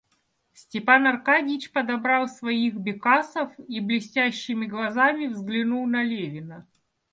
[0.55, 6.65] Степан Аркадьич подобрал своих бекасов и блестящими глазами взглянул на Левина.